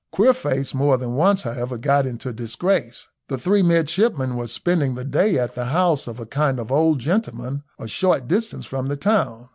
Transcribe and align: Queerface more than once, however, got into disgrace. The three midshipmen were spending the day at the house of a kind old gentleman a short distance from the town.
Queerface 0.11 0.73
more 0.73 0.97
than 0.97 1.13
once, 1.13 1.43
however, 1.43 1.77
got 1.77 2.07
into 2.07 2.33
disgrace. 2.33 3.07
The 3.27 3.37
three 3.37 3.61
midshipmen 3.61 4.35
were 4.35 4.47
spending 4.47 4.95
the 4.95 5.03
day 5.05 5.37
at 5.37 5.53
the 5.53 5.65
house 5.65 6.07
of 6.07 6.19
a 6.19 6.25
kind 6.25 6.59
old 6.71 6.97
gentleman 6.97 7.61
a 7.77 7.87
short 7.87 8.27
distance 8.27 8.65
from 8.65 8.87
the 8.87 8.97
town. 8.97 9.49